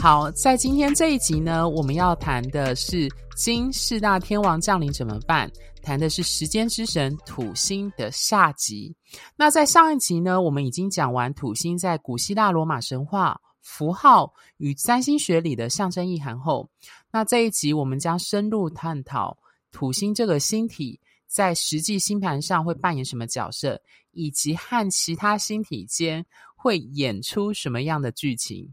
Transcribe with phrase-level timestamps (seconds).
[0.00, 5.50] 好，在今天这一集呢，我们要谈的是金四大天王降临怎么办？
[5.82, 8.96] 谈的是时间之神土星的下集。
[9.36, 16.66] 那在上一集呢，我们已经讲完土星在古希腊罗马神话符号与占星学里的象征意涵后，
[17.12, 19.36] 那这一集我们将深入探讨
[19.70, 23.78] 土星这个星体在实际星盘上会扮演什么角色，
[24.12, 26.24] 以及和其他星体间
[26.56, 28.66] 会演出什么样的剧情。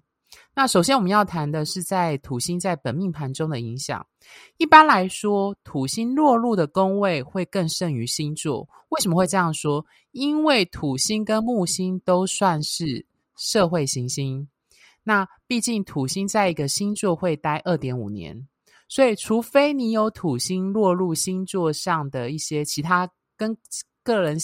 [0.57, 4.03] 那首先我们要谈的是在土星在本命盘中的影响。
[4.57, 8.67] 一般来说，土星落入的宫位会更胜于星座。
[8.89, 9.85] 为什么会这样说？
[10.13, 13.05] 因为土星跟木星都算是
[13.35, 14.49] 社会行星。
[15.03, 18.47] 那毕竟土星在一个星座会待二点五年，
[18.89, 23.55] 所以除非你有土星落入星座上的一些其他跟
[24.01, 24.35] 个人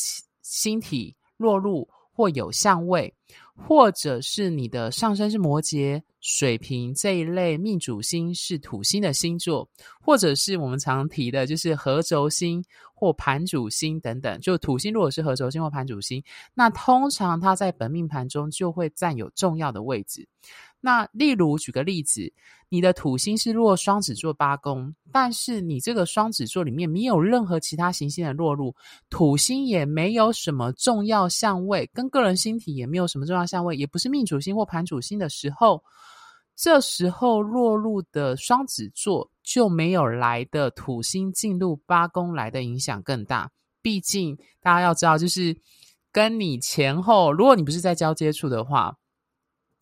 [0.44, 3.12] 星体落入或有相位。
[3.56, 9.68] 或者是你的上升是摩羯、水瓶这一类命主星是土星的星座，
[10.02, 12.64] 或者是我们常提的，就是合轴星
[12.96, 14.40] 或盘主星等等。
[14.42, 16.24] 就土星如果是合轴星或盘主星，
[16.54, 20.28] 那通常它在本命盘中就会占有重要的位置。
[20.86, 22.30] 那例如举个例子，
[22.68, 28.76] 你的土星是落双子座八宫，但是你这个双子座里面没有任何其他行星的落入，
[29.10, 35.82] 土星也没有什么重要相位，跟个人星体也没有什么重要相位，也不是命主星或盘主星的时候，
[36.54, 43.50] 这时候落入的双子座就没有来的土星进入八宫来的影响更大。
[43.82, 45.56] 毕竟大家要知道，就是
[46.12, 48.94] 跟你前后，如果你不是在交接处的话。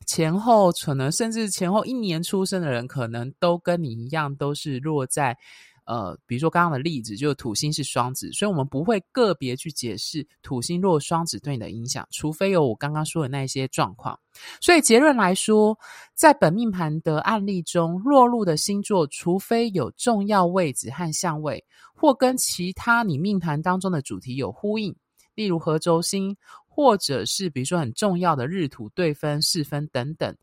[0.05, 5.37] 前后可能甚至前后一年出生的人，可能都跟你一样，都是落在
[5.85, 14.17] 呃，比如说刚刚的例子，就是土星是双子，所以我们不会个别去解释土星落双子对你的影响，除非有我刚刚说的那些状况。
[14.61, 15.77] 所以结论来说，
[16.13, 21.63] 在本命盘的案例中，落入的星座，除非有重要位置和相位，
[21.93, 24.95] 或跟其他你命盘当中的主题有呼应，
[25.35, 26.37] 例如合轴星。
[26.73, 30.33] 或者是比如说很重要的日土对分、四分等等，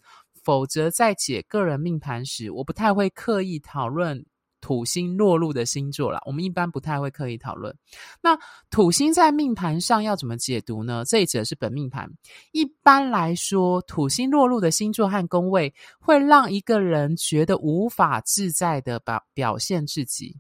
[0.45, 4.23] 否则在解个人命盘时，我不太会刻意讨论
[4.61, 6.21] 土星落入的星座啦。
[6.27, 7.75] 我们一般不太会刻意讨论。
[8.21, 8.39] 那
[8.71, 11.03] 土星在命盘上要怎么解读呢？
[11.07, 12.11] 这一则是本命盘。
[12.53, 20.37] 一般来说，土星落入的星座和宫位，会让一个人觉得无法自在的表表现自己。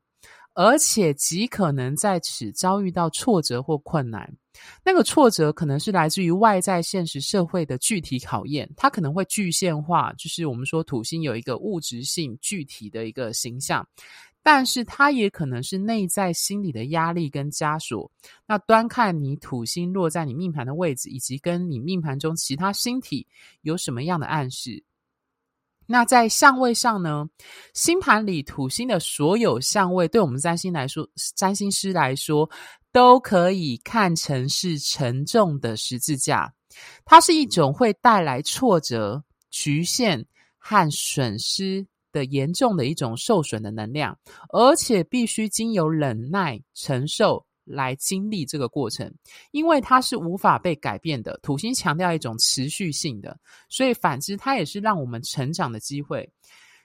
[0.60, 4.28] 而且极可能在此遭遇到挫折或困难，
[4.84, 13.86] 那个挫折可能是来自于外在现实社会的具体考验，它可能会具现化，就是我们说土星有一个物质性具体的一个形象，
[14.42, 18.10] 但是它也可能是内在心理的压力跟枷锁。
[18.44, 23.24] 那端看你土星落在你命盘的位置，以及跟你命盘中其他星体
[23.60, 24.82] 有什么样的暗示。
[25.90, 27.26] 那在相位上呢？
[27.72, 32.48] 星盘里土星的所有相位，对我们占星来说，占星师来说，
[32.92, 36.52] 都可以看成是沉重的十字架。
[37.06, 40.22] 它是一种会带来挫折、局限
[40.58, 44.14] 和损失的严重的一种受损的能量，
[44.50, 47.46] 而且必须经由忍耐承受。
[47.68, 49.12] 来经历这个过程，
[49.50, 51.38] 因为它是无法被改变的。
[51.42, 56.28] 土星强调一种持续性的，所以反之，它也是让我们成长的机会。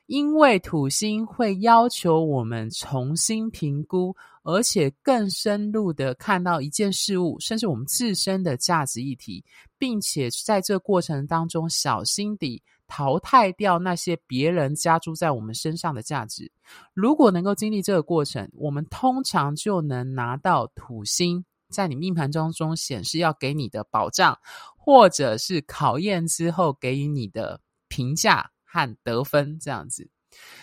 [0.07, 4.13] 因为土星会要求我们重新评估，
[4.44, 9.44] 而且更深入的看到一件事物，甚至我们自身的价值议题，
[9.77, 12.62] 并且在这过程当中小心地。
[12.95, 16.51] 淘汰掉那些别人加诸在我们身上的价值。
[16.94, 24.38] 如果能够经历这个过程，我们通常就能拿到土星在你命盘当中显示要给你的保障，
[24.78, 30.07] 或者是考验之后给予你的评价和得分这样子。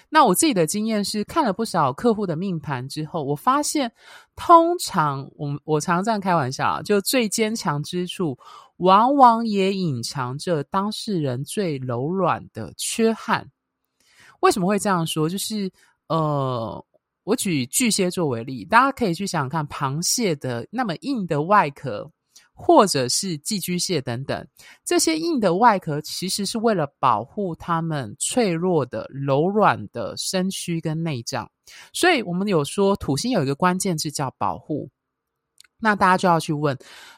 [0.08, 3.92] 那我自己的经验是，看了不少客户的命盘之后，我发现，
[4.36, 8.38] 通常我我常常这样开玩笑啊，就最坚强之处，
[8.80, 13.48] 往往也隐藏着当事人最柔软的缺憾。
[14.40, 15.28] 为什么会这样说？
[15.28, 15.70] 就是
[16.08, 16.84] 呃，
[17.24, 22.10] 我举巨蟹座为例，大家可以去想想看，螃蟹的那么硬的外壳。
[22.62, 24.46] 或者是寄居蟹等等，
[24.84, 31.50] 这些硬的外壳其实是为了保护它们脆弱的、柔软的身躯跟内脏。
[31.94, 34.90] 所以，我们有说土星有一个关键字叫保护。
[35.80, 36.76] 那大家就要去问，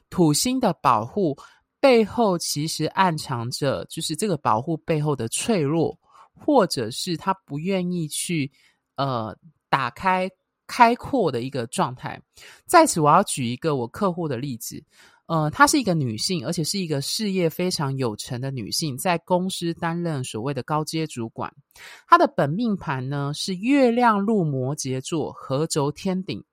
[0.09, 1.37] 土星的保护
[1.81, 5.99] 背后其实暗藏着，就是这个保护背后的脆弱，
[6.33, 8.51] 或者是他不愿意去
[8.97, 9.37] 呃
[9.69, 10.31] 打开
[10.67, 12.21] 开阔的一个状态。
[12.67, 14.83] 在此，我要举一个我客户的例子。
[15.27, 21.51] 呃，她是一个女性，而且是一个事业非常有成的女性，在公司担任所谓的高阶主管。
[22.07, 26.45] 她的本命盘呢是月亮入摩羯座，合轴天顶，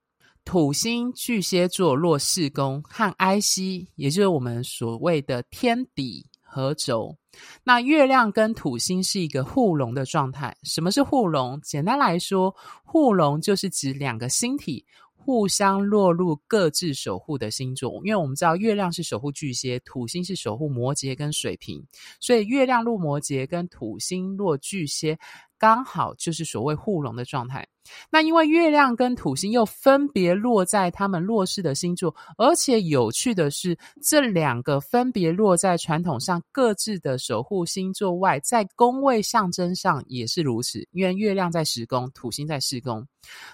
[0.45, 7.15] 土星巨蟹座落四宫，和 I C，，也就是我们所谓的天底合轴。
[7.63, 10.55] 那月亮跟土星是一个互融的状态。
[10.63, 11.61] 什么是互融？
[11.61, 14.85] 简单来说，互融就是指两个星体。
[15.29, 21.85] 互相落入各自守护的星座，因为我们知道月亮是守护巨蟹，土星是守护摩羯跟水瓶，
[22.19, 25.19] 所以月亮入摩羯跟土星落巨蟹，
[25.59, 27.63] 刚好就是所谓互融的状态。
[28.09, 43.07] 那因为月亮跟土星又分别落在他们弱势的星座，而且有趣的是，这两个分别落在传统上各自的守护星座外，在宫位象征上也是如此，因为月亮在十宫，土星在四宫。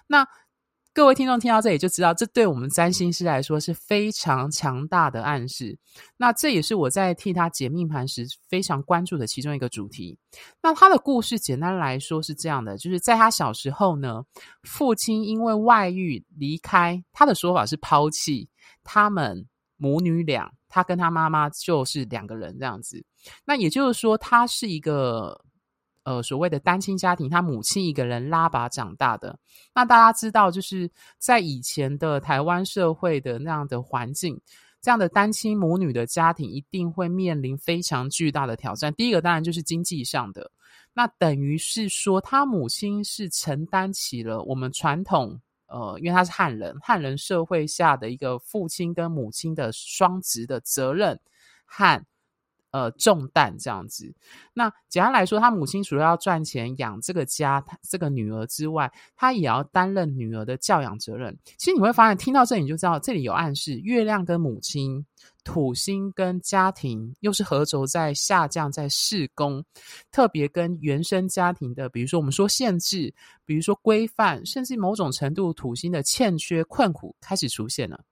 [0.07, 0.25] 那
[0.95, 5.77] 各位听众听到这里就知道，这对我们占星师来说是非常强大的暗示。
[6.15, 10.17] 那这也是我在替他解命盘时非常关注的其中一个主题。
[10.63, 14.23] 那他的故事简单来说是这样的：就是在他小时候呢，
[14.63, 18.47] 父亲因为外遇离开，他的说法是抛弃
[18.81, 19.45] 他们
[19.75, 23.05] 母女俩，他跟他妈妈就是两个人这样子。
[23.43, 25.43] 那也就是说，他是一个。
[26.05, 29.37] 呃，所谓的单亲家庭，他母亲一个人拉拔长大的。
[29.73, 30.87] 那大家知道，就是
[31.17, 34.39] 在以前的台湾社会的那样的环境，
[34.83, 38.93] 这样的单亲母女的家庭一定会面临非常巨大的挑战。
[38.93, 40.51] 第一个当然就是经济上的，
[40.93, 51.19] 那等于是说，他母亲是承担起了我们传统，呃，因为他是汉人，汉人社会下的一个父亲跟母亲的双职的责任
[51.65, 51.99] 和。
[52.75, 54.13] 呃，重担这样子。
[54.53, 61.33] 那简单来说，他母亲除了要赚钱养这个家，这个女儿之外，他也要担任女儿的教养责任。
[61.57, 65.05] 其实你会发现，听到这里你就知道，这里有暗示：月亮跟母亲，
[65.45, 69.63] 土星跟家庭，又是合轴在下降在四宫，
[70.11, 73.13] 特别跟原生家庭的，比如说我们说限制，
[73.45, 78.03] 比如说规范，甚至某种程度土星的欠缺、困苦开始出现了。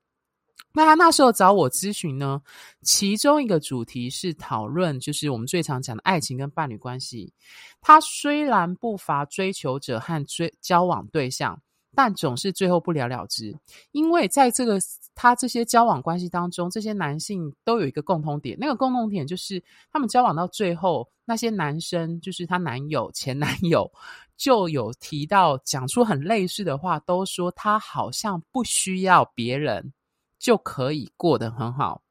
[0.74, 2.42] 那他那时候找我咨询呢，
[2.82, 7.32] 其中一个主题是讨论，就是我们最常讲的爱情跟伴侣关系。
[7.80, 11.62] 他虽然不乏追求者和追交往对象，
[11.94, 13.56] 但总是最后不了了之。
[13.92, 14.80] 因为在这个
[15.14, 19.62] 他这些交往关系当中，这些男性都有一个共同点，那个共同点就是
[19.92, 23.88] 他们交往到最后，那些男生就是他男友、前男友，
[24.36, 29.94] 就有提到讲出很类似的话，都说他好像不需要别人。
[30.44, 32.04] 就可以过得很好，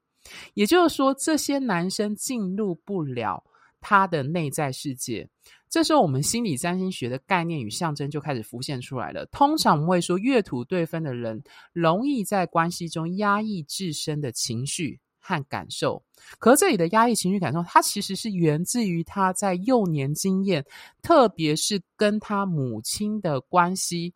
[0.54, 3.44] 也就是说，这些男生进入不了
[3.78, 5.28] 他的内在世界。
[5.68, 9.26] 这时候，我们心理占星学的概念与象征就开始浮现出来了。
[9.26, 11.42] 通常我们会说，月土对分的人
[11.74, 16.02] 容易在关系中压抑自身的情绪和感受。
[16.38, 20.64] 可是这里的压抑情绪感受，它其实是源自于他在幼年经验，
[21.02, 24.14] 特别是跟他母亲的关系。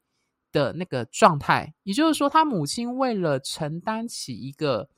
[0.56, 4.88] 的那个状态，也就是说，他母亲为了承担起一个，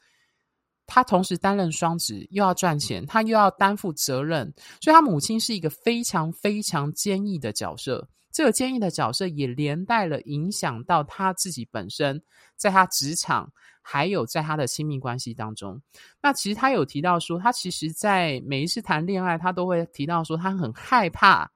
[0.86, 8.08] 他同时担任双职，又要赚钱，他又要担负责任，所以他母亲是一个非常非常坚毅的角色。
[8.30, 12.22] 这个坚毅的角色也连带了影响到他自己本身，
[12.56, 13.50] 在他职场，
[13.82, 15.82] 还有在他的亲密关系当中。
[16.22, 21.50] 那其实他有提到说，他其实在每一次谈恋爱，他都会提到说，他很害怕。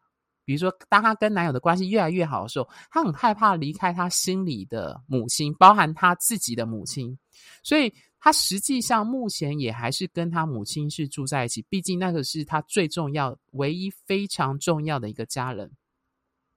[0.53, 7.19] 比如说，当她跟男友的关系越来越好的时候，她很害怕离开她心里的母亲，包含她自己的母亲，
[7.63, 7.91] 所以
[8.21, 15.71] 她实际上目前也还是跟她母亲是住在一起，毕竟那个是她最重要、唯一非常重要的一个家人。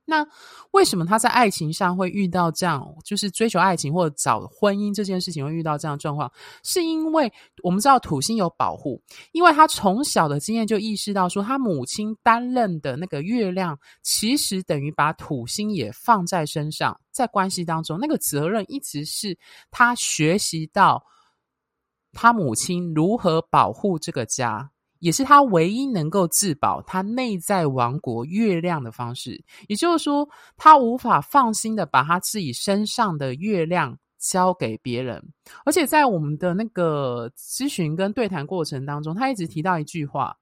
[0.05, 0.25] 那
[0.71, 6.31] 为什么他在爱情上会遇到这样，就是追求爱情或者找婚姻这件事情会遇到这样状况？
[6.63, 7.31] 是因为
[7.63, 19.35] 我们知道土星有保护，因为他从小的经验就意识到说，他母亲担任的那个月亮，其实等于把土星也放在身上，在关系当中，那个责任一直是
[19.71, 21.03] 他学习到
[22.13, 24.69] 他母亲如何保护这个家。
[24.99, 35.23] 也是他唯一能够自保他内在王国月亮的方式，也就是说，他无法放心的把他自己身上的月亮交给别人。
[35.65, 40.37] 而且在我们的那个咨询跟对谈过程当中，他一直提到一句话。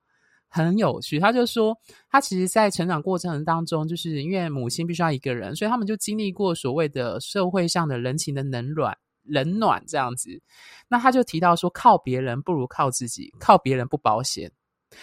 [0.56, 1.76] 很有趣，他就说，
[2.12, 10.42] 他其实，在成长过程当中，就是因为母亲必须要一个人，所以他们就经历过所谓的社会上的人情的冷暖，冷暖这样子。
[10.88, 14.52] 那他就提到说，靠别人不如靠自己，靠别人不保险。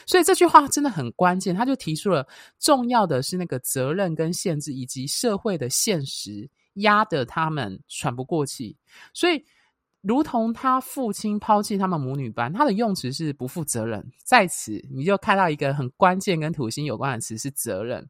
[0.06, 2.26] 所以这句话真的很关键，他就提出了
[2.58, 8.76] 重要的是那个责任跟限制，以及社会的现实压得他们喘不过气，
[9.12, 9.44] 所以。
[10.02, 14.02] 如同他父亲抛弃他们母女般，他的用词是不负责任。
[14.24, 18.08] 在此，你就看到一个很关键跟土星有关的词是责任，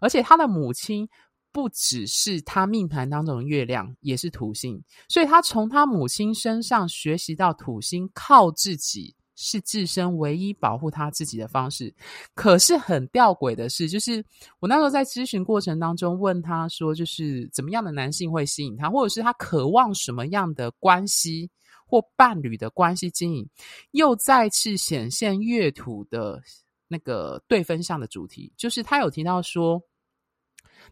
[0.00, 1.08] 而且他的母亲
[1.52, 9.14] 不只是他命盘当中的月亮，也是土星，所以他从他母亲身上学习到土星靠自己。
[9.34, 11.92] 是自身唯一保护他自己的方式。
[12.34, 14.24] 可是很吊诡的是，就是
[14.60, 21.50] 我那时候在咨询过程当中问他说，就是怎么样的男性会吸引他，或者是他渴望什么样的关系
[21.86, 23.48] 或伴侣的关系经营，
[23.92, 26.40] 又再次显现月土的
[26.86, 29.82] 那个对分项的主题，就是他有提到说。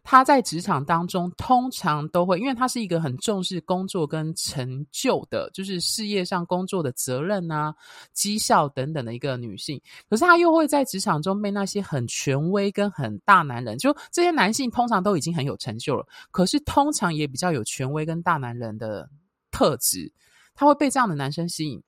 [0.03, 7.73] 他在职场当中通常都会，因为他是一个很重视工作跟成就的，就是事业上工作的责任啊、
[8.13, 9.81] 绩效等等的一个女性。
[10.09, 19.09] 可是他又会在职场中被那些很权威跟很大男人，就这些男性通常都已经很有成就了，可是通常也比较有权威跟大男人的
[19.51, 20.11] 特质，
[20.55, 21.81] 他会被这样的男生吸引。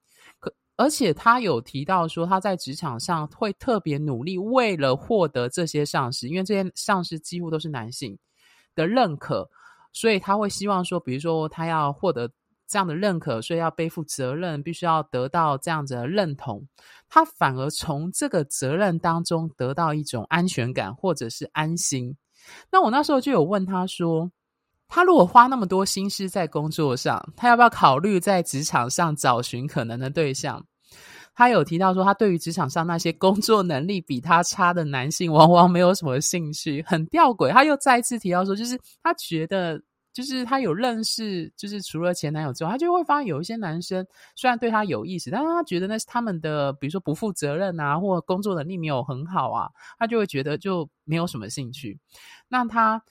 [0.75, 8.17] 而且他有提到说，他在职场上会特别努力，为了获得这些上司，因为这些上司几乎都是男性
[8.73, 9.47] 的认可，
[9.91, 12.27] 所以他会希望说，比如说他要获得
[12.67, 16.67] 这样的认可，所以要背负责任，必须要得到这样子的认同。
[17.07, 22.17] 他反而从这个责任当中得到一种安全感，或者是安心。
[22.71, 24.31] 那我那时候就有问他说。
[24.95, 30.63] 他如果花那么多心思在工作上，他要不要考虑在职场上找寻可能的对象？
[31.33, 37.49] 他有提到说，他对于职场上那些工作能力比他差的男性，往往没有什么兴趣，很吊诡。
[37.49, 39.81] 他又再次提到说，就是他觉得，
[40.13, 51.99] 就是他有认识，就是除了前男友之外，他就会发现有一些男生虽然对他有意思，但是他觉得那是他们的，比如说不负责任啊，或工作能力没有很好啊，他就会觉得就没有什么兴趣。
[52.47, 53.01] 那他。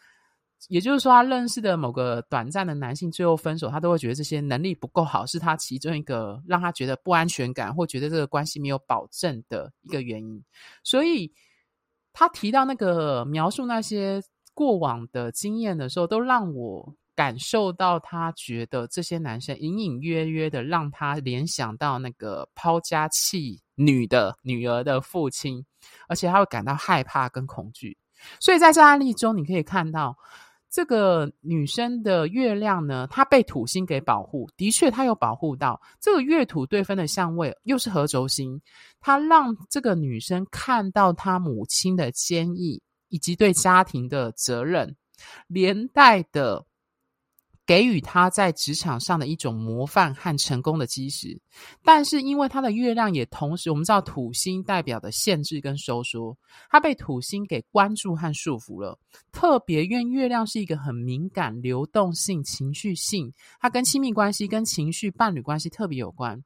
[0.69, 10.42] 也就是说，他认识的某个短暂的男性，最后分手，他都会觉得这些能力不够好，是他其中一个让他觉得不安全感，或觉得这个关系没有保证的一个原因。
[10.85, 11.33] 所以，
[12.12, 14.23] 他提到那个描述那些
[14.54, 25.64] 过往的经验的时候，都让我感受到他觉得这些男生隐隐约约的让他联想到那个抛家弃女的女儿的父亲，
[26.09, 27.99] 而且他会感到害怕跟恐惧。
[28.38, 30.16] 所以在这案例中，你可以看到。
[30.73, 35.79] 这个女生的月亮呢，她被土星给保护，的确她有保护到。
[36.00, 38.59] 这个月土对分的相位又是合轴星，
[38.99, 44.97] 她让这个女生看到她母亲的坚毅以及对家庭的责任，
[45.47, 46.64] 连带的。
[47.64, 51.40] 给予他在职场上的一种模范和成功的基石，
[51.85, 56.37] 但是因为他的月亮也同时，我们知道土星代表的限制跟收缩，
[56.69, 58.99] 他被土星给关注和束缚了。
[59.31, 66.42] 特别因为月亮是一个很敏感、流动性、情绪性，它跟亲密关系、跟情绪、伴侣关系特别有关，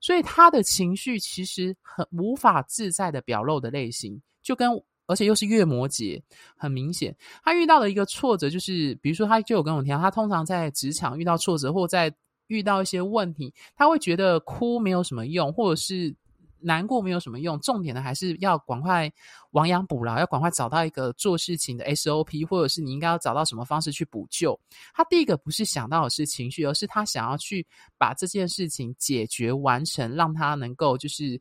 [0.00, 4.70] 所以他的情绪其实很无法自在的表露的类型，就跟。
[5.10, 6.22] 而且又是月摩羯，
[6.56, 12.14] 很明显，他遇到的一个挫折就是，比如说，他就有跟我提到，他通常在职场遇到挫折，或在
[12.46, 16.14] 遇到一些问题，他会觉得哭没有什么用，或者是
[16.60, 17.58] 难过没有什么用。
[17.60, 19.10] 重点的还是要赶快
[19.50, 24.58] 亡羊补牢，要赶快找到一个做事情的 SOP，或者是你应该要找到什么方式去补救。
[24.94, 27.66] 他第一个不是想到的是情绪，而是他想要去
[27.98, 31.40] 把这件事情解决完成，让他能够就是。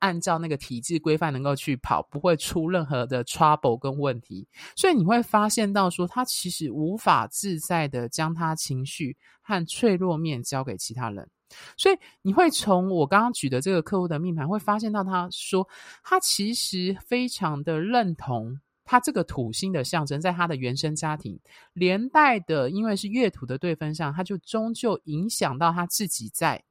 [0.00, 11.28] 按照那个体制规范能够去跑，不会出任何的 trouble 跟问题，所以你会发现到说，他其实无法自在的将他情绪和脆弱面交给其他人，
[11.76, 15.66] 所以你会从我刚刚举的这个客户的命盘，会发现到他说，
[16.04, 21.38] 他其实非常的认同他这个土星的象征，在他的原生家庭
[21.72, 26.62] 连带的，因为是月土的对分相，他就终究影响到他自己在。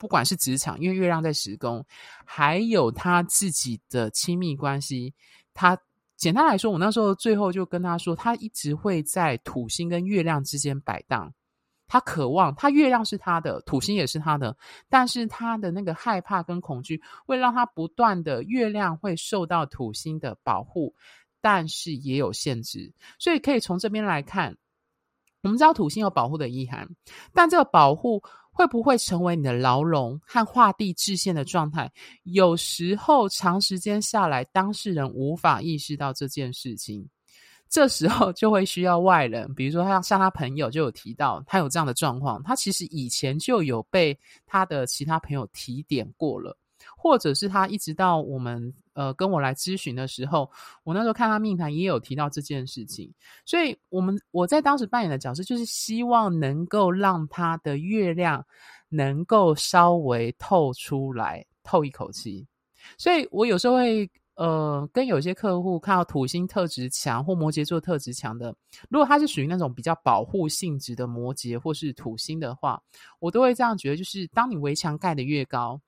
[0.00, 1.84] 不管是职场，因为月亮在十宫，
[2.24, 5.12] 还有他自己的亲密关系，
[5.52, 5.78] 他
[6.16, 11.30] 简单来说，我那时候最后就跟他说，他一直会在土星跟月亮之间摆荡。
[11.86, 14.56] 他渴望，他月亮是他的，土星也是他的，
[14.88, 20.94] 但是他的那个害怕跟恐惧，会让他不断的月亮会受到土星的保护，
[21.42, 24.56] 但是也有限制，所以可以从这边来看。
[25.42, 26.86] 我们知道土星有保护的意涵，
[27.32, 28.22] 但这个保护
[28.60, 31.90] 会不会成为你的牢笼和画地制限的状态？
[32.24, 37.08] 有时候长时间下来，当事人无法意识到这件事情，
[37.70, 44.14] 这时候就会需要外人，比如说他像他朋友就有提到他有这样的状况，他其实以前就有被
[44.44, 46.54] 他的其他朋友提点过了。
[46.96, 50.50] 或者是他一直到我们呃跟我来咨询的时候，
[50.84, 53.10] 我那时候看他命盘也有提到这件事情，
[53.46, 58.44] 所以我们我在当时扮演的角色就是希望能够让他的月亮
[58.90, 62.46] 能够稍微透出来，透一口气。
[62.98, 68.54] 所以我有时候会呃跟有些客户看到土星特质强或摩羯座特质强的，
[68.90, 72.82] 如果他是属于那种比较保护性质的摩羯或是土星的话，
[73.18, 75.80] 我都会这样觉得，就是当你围墙盖得越高。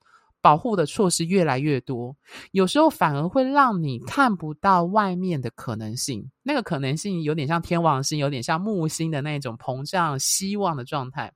[0.43, 2.15] 保护的措施越来越多，
[2.51, 6.29] 有时候反而会让你看不到外面的可能性。
[6.43, 11.33] 那个可能性有点像天王星，有点像木星的那种膨胀希望的状态。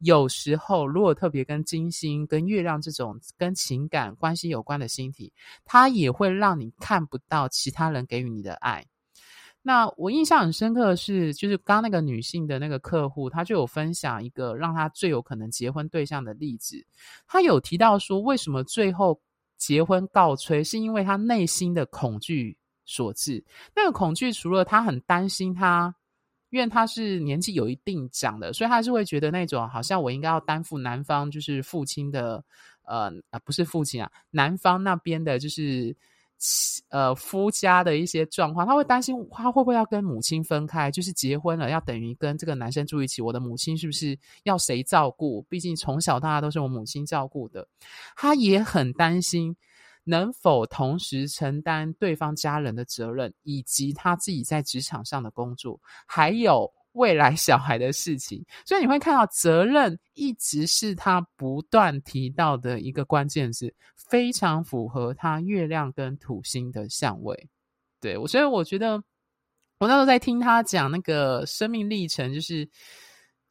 [0.00, 5.32] 有时候，如果特别跟金星、跟月亮这种跟情感关系有关的星体，
[5.64, 8.84] 它也会让你看不到其他人给予你的爱。
[9.64, 16.84] 那我印象很深刻的是，就是刚刚那个女性的那个客户，她就有分享一个让她最有可能结婚对象的例子。
[17.28, 19.20] 她有提到说，为什么最后
[19.56, 23.44] 结婚告吹，是因为她内心的恐惧所致。
[23.76, 25.94] 那个恐惧除了她很担心她，
[26.50, 32.44] 因为她是年纪有一定长的，所以她是会觉得那种好像我应该要担负男方就是父亲的，
[32.84, 35.96] 呃啊不是父亲啊，男方那边的就是。
[36.88, 45.42] 呃，夫家的一些状况，他会担心他会不会要跟母亲分开，就是结婚了要等于跟这个男生住一起，我的母亲是不是要谁照顾？
[45.42, 47.66] 毕竟从小到大都是我母亲照顾的，
[48.16, 49.56] 他也很担心
[50.04, 56.72] 能否同时承担对方家人的责任，以及他自己在职场上的工作，还有。
[56.92, 67.48] 未来小孩的事情，所以你会看到责任一直是他不断提到的一个关键字，非常符合他月亮跟土星的相位。
[68.00, 69.02] 对我，所以我觉得
[69.78, 72.68] 我那时候在听他讲那个生命历程，就是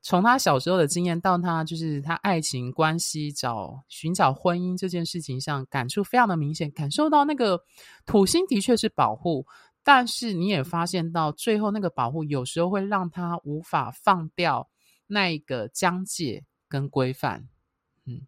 [0.04, 7.60] 从他小时候的经验到他就是他爱情关系找寻找婚姻这件事情上，感触非常的明显，感受到那个
[8.06, 9.46] 土星的确是保护。
[9.84, 14.70] 但是你也发现到最后那个保护，有时候会让他无法放掉
[15.08, 17.48] 那一个疆界跟规范。
[18.06, 18.22] 嗯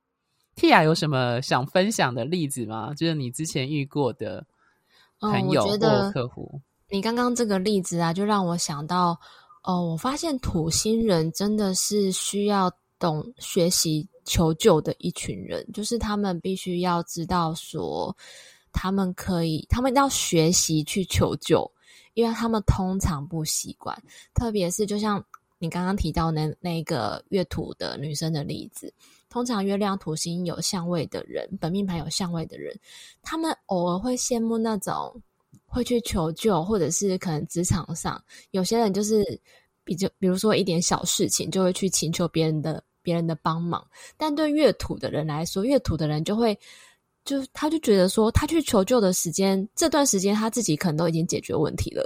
[0.56, 2.94] ，Tia 有什么想分享的例子吗？
[2.96, 4.46] 就是你之前遇过的
[5.20, 6.50] 朋友或客户。
[6.56, 9.20] 嗯，你刚刚这个例子啊，就让我想到，
[9.64, 18.16] 哦，我发现土星人真的是需要懂学习求救的一群人，就是他们必须要知道说。
[18.74, 21.72] 他们可以，他们要学习去求救，
[22.16, 23.96] 因为他们通常不习惯，
[24.34, 25.24] 特别是就像
[25.60, 28.92] 你刚刚提到那那个月土的女生的例子，
[29.30, 32.78] 通常月亮土星有相位的人，本命盘有相位的人，
[33.22, 35.22] 他们偶尔会羡慕那种
[35.66, 39.24] 会去求救，或者是可能职场上有些人就是
[39.86, 43.86] 比较，比如说一点小事情就会去请求别人的别人的帮忙，
[44.18, 46.58] 但对月土的人来说，月土的人就会。
[47.26, 52.06] 就他就觉得说，他去求救的时间，这段时间他自己可能都已经解决问题了。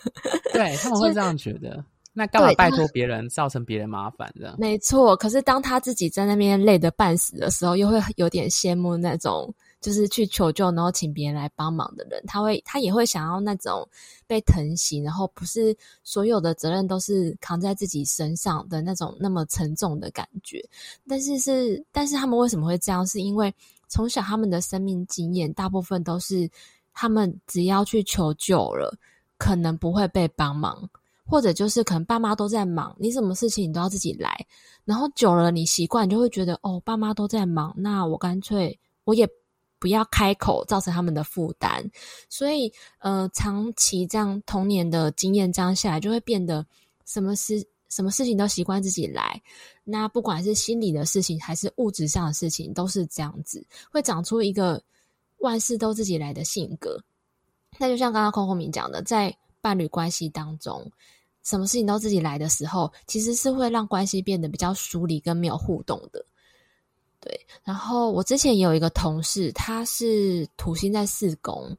[0.52, 4.54] 对，他们会这样觉得，那干嘛拜托别人，造成别人麻烦这样？
[4.58, 5.14] 没错。
[5.16, 12.22] 可是当他自己在那边累得半死的时候，又会有点羡慕那种就是去求救，然后请别人来帮忙的人。
[12.26, 13.86] 他会，他也会想要那种
[14.26, 20.64] 被疼惜，然后不是所有的责任都是扛在自己身上的那种那么沉重的感觉。
[21.06, 23.06] 但是是，但是他们为什么会这样？
[23.06, 23.52] 是因为。
[23.94, 26.50] 从小，他们的生命经验大部分都是，
[26.92, 28.92] 他们只要去求救了，
[29.38, 30.90] 可能不会被帮忙，
[31.24, 34.44] 或者就是可能爸妈都在忙，你什么事情你都要自己来。
[34.84, 39.28] 然后久了，你习惯，就会觉得哦，爸妈都在忙，那我干脆我也
[39.78, 41.88] 不要开口，造成他们的负担。
[42.28, 46.66] 所以，呃，长期这样童年的经验这样下来，就会变得
[47.06, 47.64] 什么事。
[47.94, 49.40] 什么事情都习惯自己来，
[49.84, 54.82] 那不管是心理的事情还是物质上的事情，都是这样子，会长出一个
[55.38, 57.00] 万事都自己来的性格。
[57.78, 60.90] 那就像刚刚空空明讲的，在伴侣关系当中，
[61.44, 66.26] 什么事情都自己来的时候，其实是会让关系变得比较疏离跟没有互动的。
[67.20, 71.76] 对，然后我之前也有一个同事，他是土星在四宫。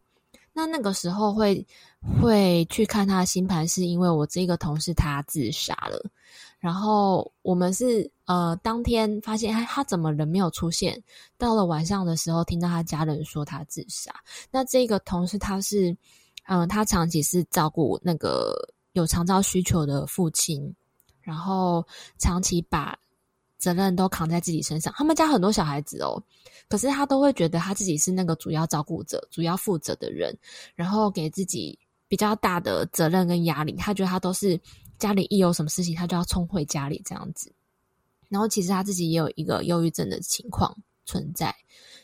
[0.57, 1.67] 那那个时候会
[2.21, 6.09] 会去看他的星盘，是因为我这个同事他自杀了，
[6.59, 11.01] 然后我们是呃当天发现，哎，他怎么人没有出现？
[11.37, 14.13] 到了晚上的时候，听到他家人说他自杀。
[14.51, 15.95] 那这个同事他是，
[16.47, 18.55] 嗯、他长期是照顾那个
[18.93, 20.73] 有长照需求的父亲，
[21.21, 21.85] 然后
[22.17, 22.97] 长期把
[23.57, 24.93] 责任都扛在自己身上。
[24.95, 26.21] 他们家很多小孩子哦，
[26.69, 30.37] 可是他都会觉得他自己是那个主要照顾者、主要负责的人，
[30.75, 31.77] 然后给自己
[32.15, 33.73] 比较大的责任跟压力。
[33.73, 34.57] 他觉得他都是
[34.97, 37.51] 家里一有什么事情，他就要冲回家里这样子。
[38.29, 40.73] 然后其实他自己也有一个忧郁症的情况
[41.05, 41.53] 存在，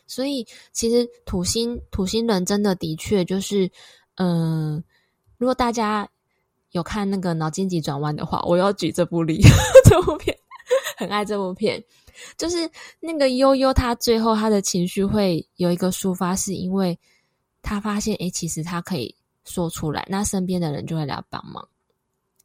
[0.05, 3.71] 所以其实土星土星人真的的确就是，
[4.15, 4.83] 嗯、
[5.37, 6.05] 如果大家
[6.71, 9.41] 有看那个脑筋急转弯的话，我要举这部例，
[9.89, 10.37] 这部片
[10.97, 11.81] 很爱这部片，
[12.37, 12.69] 就是
[12.99, 16.99] 那个悠悠，他最后他的情绪会有一个抒发，是因为
[17.61, 21.67] 他发现，诶，其实他可以说出来，那身边的人就会来帮忙。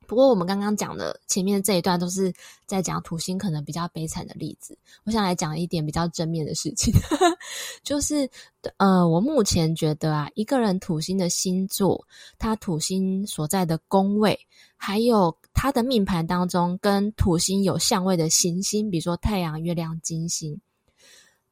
[0.07, 2.33] 不过我们刚刚讲的前面这一段都是
[2.65, 6.95] 在讲土星可能比较悲惨的例子，我想来讲一点比较正面的事情，
[7.83, 8.31] 就是
[8.77, 12.07] 呃，我目前觉得啊，一个人土星的星座，
[12.39, 14.39] 他土星所在的宫位，
[14.77, 20.61] 还有他的命盘当中跟土星有相位的行星，比如说太阳、月亮、金星，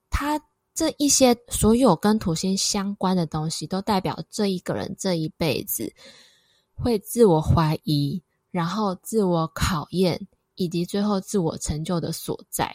[0.08, 0.40] 他
[0.74, 5.92] 这一些所有跟土星相关的东西，都代表这一个人这一辈子
[6.74, 8.22] 会自我怀疑。
[8.50, 12.72] 然后自我考验，以及最后自我成就的所在，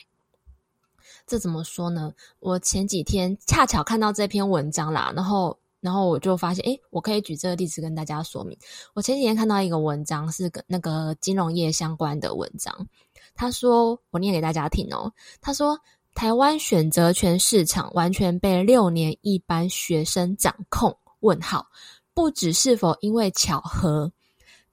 [1.26, 2.12] 这怎么说呢？
[2.42, 8.58] 我前几天恰巧看到这篇文章啦，然后，然后我就发现，诶，我可以举这个例子跟大家说明。
[8.94, 12.86] 我前几天看到一个文章，是跟那个金融业相关的文章。
[13.34, 15.14] 他说，我念给大家听哦。
[15.40, 15.80] 他说，
[16.13, 20.98] 台湾选择权市场完全被六年一班学生掌控？
[21.22, 21.67] 问号，
[22.13, 24.12] 不只是否因为巧合。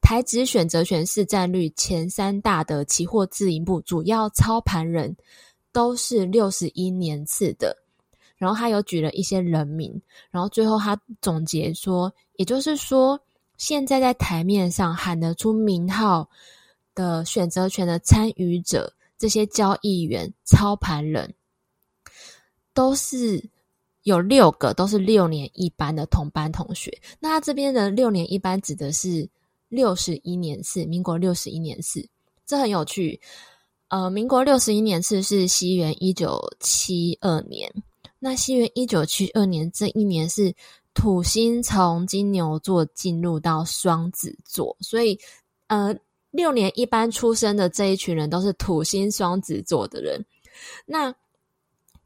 [0.00, 5.16] 台指选择权市占率前三大的期货自营部主要操盘人
[5.72, 7.76] 都是六十一年次的，
[8.36, 13.20] 然后他有举了一些人名，然后最后他总结说，也就是说，
[13.56, 16.28] 现在在台面上喊得出名号
[16.94, 21.34] 的选择权的参与者，这些交易员、操盘人，
[22.74, 23.48] 都是
[24.02, 26.96] 有六个都是六年一班的同班同学。
[27.20, 29.28] 那他这边的六年一班指的是。
[29.68, 32.08] 六十一年次，民国六十一年次，
[32.46, 33.20] 这很有趣。
[33.88, 37.68] 呃，民国六十一年次是西元一九七二年。
[38.20, 40.54] 那西元一九七二年这一年是
[40.94, 45.18] 土星从金牛座进入到双子座，所以
[45.66, 45.92] 呃，
[46.36, 50.24] 六年一班出生的这一群人都是土星双子座的人。
[50.84, 51.12] 那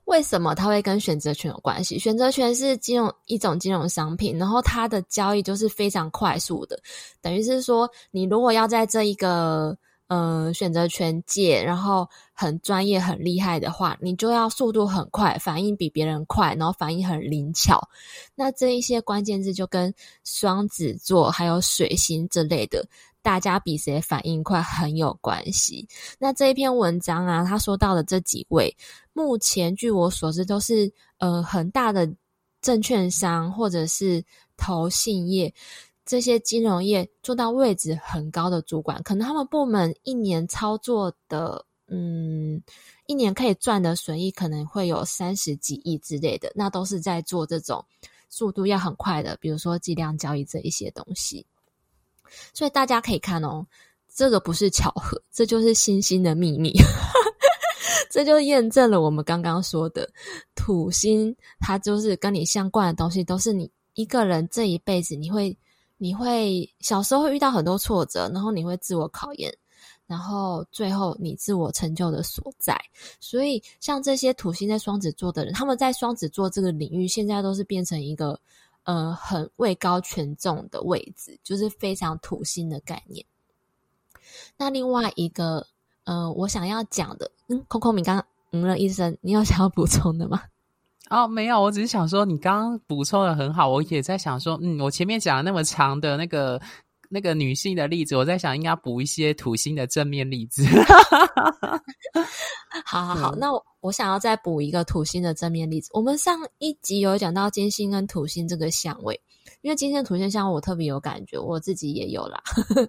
[0.04, 1.98] 为什么它会跟选择权有关系？
[1.98, 6.80] 选择权是金融一种金融商品，然后它的交易就是非常快速的，
[7.20, 9.76] 等于是说，你如果要在这一个
[10.08, 17.88] 呃选择权界，然后很专业、很厉害的话，你就要速度很快，反应比别人快，然后反应很灵巧。
[18.34, 22.84] 那这一些关键字就跟双子座还有水星之类的。
[23.22, 25.86] 大家比谁反应快很有关系。
[26.18, 28.76] 那这一篇文章啊，他说到的这几位，
[29.12, 32.10] 目前据我所知都是呃很大的
[32.60, 34.24] 证券商或者是
[34.56, 35.52] 投信业
[36.04, 42.62] 这些金融业做到位置很高的主管，可能他们部门一年操作的嗯，
[43.06, 47.84] 一年可以赚的损益可能会有三十几亿之类的，那都是在做这种
[48.28, 51.44] 速度要很快的，比如说计量交易这一些东西。
[52.52, 53.66] 所以大家可以看哦，
[54.12, 56.72] 这个不是巧合，这就是星星的秘密，
[58.10, 60.08] 这就验证了我们刚刚说的
[60.54, 65.56] 土星，它就是跟你相关的东西，都是你一个人这一辈子，你会
[65.96, 69.54] 你会小时候会遇到很多挫折，然后你会自我考验，
[70.06, 72.76] 然后最后你自我成就的所在。
[73.20, 78.38] 所以像这些土星在双子座的人，他们在双子座这个领域，现在都是变成一个。
[78.84, 83.24] 呃，很位高权重的位置，就是非常土星的概念。
[84.56, 85.66] 那另外一个，
[86.04, 90.42] 呃，我想要讲的，嗯，空空，你刚刚嗯了一声，你有想要补充的吗？
[91.10, 96.60] 哦，没有，我只是想说，你刚刚补充的很好，我也在想说，嗯，我前面讲了那么长的那个。
[97.12, 100.64] 那个女性的例子，我在想应该补一些土星的正面例子。
[102.84, 105.90] 好好好，那我我想要再补一个土星的正面例子。
[105.92, 109.20] 我们上一集有讲到金星跟土星这个相位，
[109.62, 112.40] 因为金星土星相位我特别有感觉，我自己也有啦。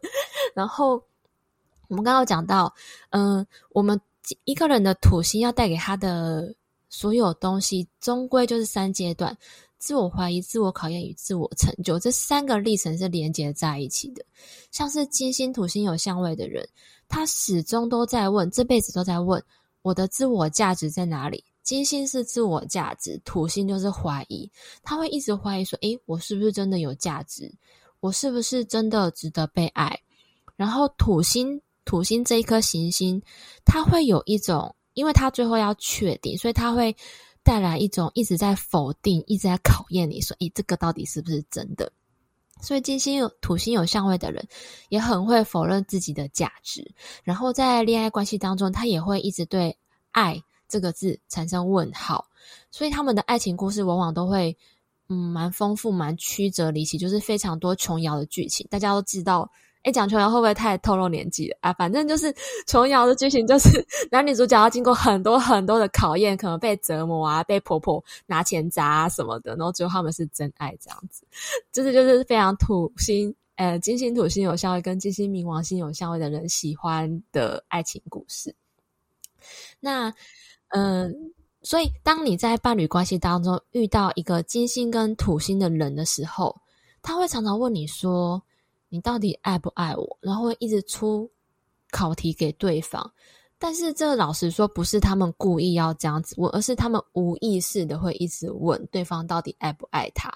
[0.53, 1.03] 然后
[1.87, 2.71] 我们刚刚讲到，
[3.09, 3.99] 嗯、呃，我们
[4.43, 6.53] 一个人的土星要带给他的
[6.89, 9.35] 所有东西，终归就是三阶段。
[9.81, 14.23] 自我怀疑、自我考验与自我成就这三个历程是连接在一起的。
[14.69, 16.63] 像是金星、土星有相位的人，
[17.09, 19.43] 他始终都在问，这辈子都在问：
[19.81, 21.43] 我的自我价值在哪里？
[21.63, 24.47] 金星是自我价值，土星就是怀疑。
[24.83, 27.51] 他会一直怀疑说：诶，我是不是真的有价值？
[27.99, 29.99] 我是不是真的值得被爱？
[30.55, 31.59] 然后土星。
[31.83, 33.19] 土星这一颗行星，
[33.65, 36.95] 它会有一种，因为它最后要确定，所以它会
[37.43, 41.91] 带来一种一直在否定、一直在考验你说，诶，这个到底是不是真的？
[42.61, 44.47] 所以金星土星有相位的人，
[44.89, 49.77] 也很会否认自己的价值，然后在恋爱关系当中，他也会一直对
[50.11, 52.25] “爱”这个字产生问号，
[52.69, 54.57] 所以他们的爱情故事往往都会。
[55.13, 58.65] 嗯，蛮丰富，蛮曲折离奇，就是非常多琼瑶的剧情。
[58.69, 59.51] 大家都知道，
[59.83, 61.73] 诶，讲琼瑶会不会太透露年纪了啊？
[61.73, 62.33] 反正就是
[62.67, 63.69] 琼瑶的剧情，就是
[64.11, 71.23] 男女主角要经过很多很多的考验，可能被折磨啊，被婆婆拿钱砸啊什么的，然后最后他们是真爱这样子。
[71.71, 78.53] 这是就是非常土星，呃，金星土星有相位，跟金星冥王星有相位的人喜欢的爱情故事。
[79.79, 80.13] 那，
[80.69, 81.13] 嗯、
[81.63, 86.55] 所以，当你在伴侣关系当中遇到一个金星跟土星的人的时候，
[87.01, 88.41] 他会常常问你说
[88.91, 91.27] ：“你到底爱不爱我？”然后会一直出
[91.89, 93.11] 考题给对方。
[93.57, 100.31] 但是，这老实说，不是他们故意要这样子问，而是他们无意识的会一直问对方到底爱不爱他。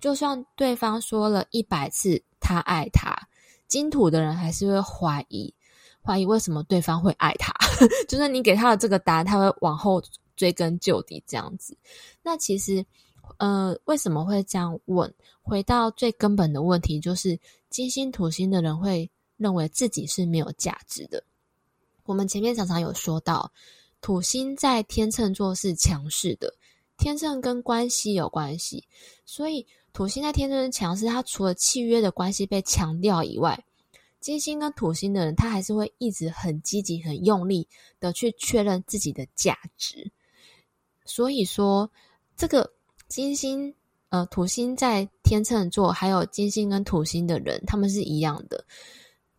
[0.00, 3.16] 就算对方说了一百次他爱他，
[3.68, 5.54] 金土的人还是会怀疑，
[6.02, 7.54] 怀疑为什么对方会爱他。
[8.08, 10.02] 就算你给他的这个答案，他会往后。
[10.36, 11.76] 追根究底这样子，
[12.22, 12.82] 那其实，
[13.38, 15.12] 呃，为什么会这样问？
[15.42, 17.38] 回到最根本的问题，就是
[17.68, 21.22] 金星土星的人会认为自己是没有价值的。
[22.04, 23.52] 我们前面常常有说到，
[24.00, 26.54] 土星在天秤座是强势的，
[26.96, 28.84] 天秤跟关系有关系，
[29.24, 33.64] 所以土星在天秤是强势，它除了契约的关系被强调以外。
[34.20, 37.66] 金星跟土星的人，他还是会一直很积极、很用力
[37.98, 40.12] 的去确认自己的价值。
[41.06, 41.90] 所以说，
[42.36, 42.70] 这个
[43.10, 43.74] 金星
[44.10, 48.64] 呃土星在天秤座，还有金星跟土星的人，他们是一样的，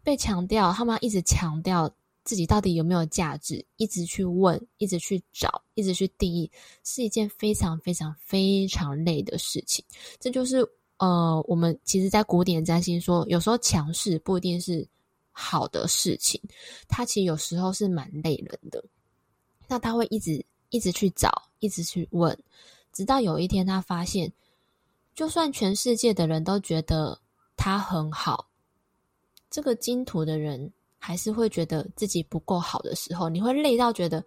[0.03, 1.89] 被强调，他们一直强调
[2.25, 6.51] 自己到底有没有价值，一直去问，一直去找，一直去定义，
[6.83, 9.85] 是一件非常非常非常累的事情。
[10.19, 14.85] 这就是呃，我们其实，在古典占星说，有时候强势不一定是
[15.31, 16.41] 好的事情，
[16.89, 18.83] 它其实有时候是蛮累人的。
[19.69, 20.45] 那他会一直。
[20.73, 21.29] 一直去找，
[21.59, 22.33] 一直去问，
[22.91, 24.31] 直到有一天他发现，
[25.15, 27.19] 就算全世界的人都觉得
[27.55, 28.47] 他很好，
[29.49, 34.23] 这个金土的人还是会觉得自己不够好的时候，你会累到觉得，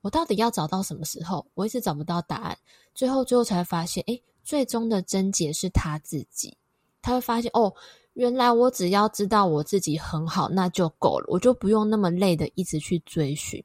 [0.00, 1.46] 我到底要找到什么时候？
[1.54, 2.58] 我一直找不到答案，
[2.94, 6.56] 最后最后才发现，诶，最终的症结是他自己。
[7.02, 7.72] 他会发现，哦，
[8.14, 13.64] 原来我只要知道我自己很好，那就够了，我就不用那么累的一直去追寻，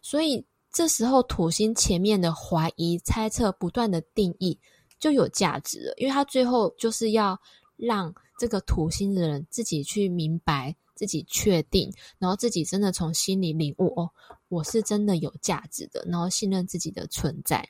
[0.00, 0.44] 所以。
[0.72, 4.58] 这时候，土星前面的怀疑、猜测、不断的定义
[4.98, 7.38] 就有价值了，因为他最后就是要
[7.76, 14.10] 让这个土星的人自己去明白、自己确定，然后自己真的从心里领悟：哦，
[14.48, 17.68] 我是真的有价值的，然后信任自己的存在。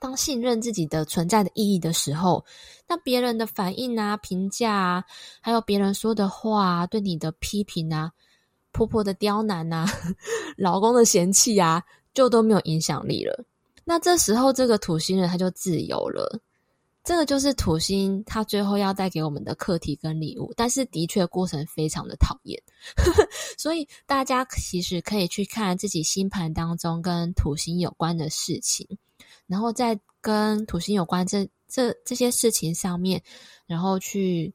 [0.00, 2.44] 当信任自己的存在的意义的时候，
[2.88, 5.04] 那别人的反应啊、评价啊，
[5.40, 8.12] 还有别人说的话啊、对你的批评啊、
[8.72, 9.86] 婆婆的刁难啊、
[10.58, 11.84] 老公的嫌弃啊。
[12.18, 13.44] 就都没有影响力了。
[13.84, 16.40] 那这时候，这个土星人他就自由了。
[17.04, 20.52] 这个就是土星他最后要带给我们的课题跟礼物。
[20.56, 22.60] 但是，的确过程非常的讨厌。
[23.56, 28.84] 所以，大家其实可以去看自己星盘当中跟土星有关的事情，
[29.46, 33.22] 然后在跟土星有关这这这些事情上面，
[33.64, 34.52] 然后去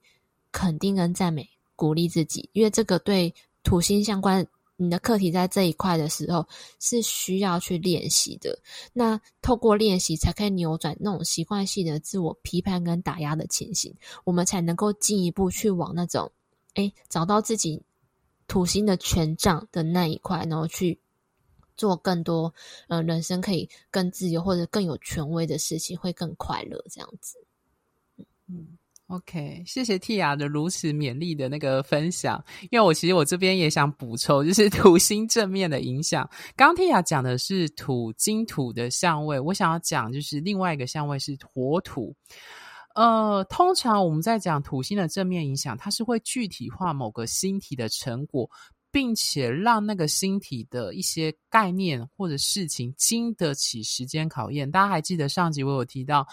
[0.52, 4.46] 肯定跟赞美、鼓励自己，因为这个对土星相关。
[4.76, 6.48] 你的课题在这一块的时候
[6.80, 8.60] 是需要去练习的，
[8.92, 16.32] 那透过练习才可以扭转那种习惯性的自我批判跟打压的情形，我们才能够进一步去往那种，
[16.74, 17.84] 诶，找到自己
[18.48, 21.00] 土星的权杖的那一块，然后去
[21.78, 22.54] 做更多，
[22.88, 27.38] 呃，人生可以更自由或者更有权威的事情，会更快乐这样子，
[28.48, 28.78] 嗯。
[29.14, 32.44] OK，谢谢 Tia 的如此勉励的那个分享。
[32.72, 36.28] 因为我其实我这边也想补充，就是 土星正面的影响。
[36.56, 42.16] 刚刚 Tia 讲的是土金土的相位，我想要讲就是另外一个相位是火土。
[42.96, 48.50] 呃，通常我们在讲土星的正面影响，它是会具体化某个星体的成果，
[48.92, 54.70] 并且让那个星体的一些概念或者事情经得起时间考验。
[54.70, 56.28] 大家还记得上集我有提到，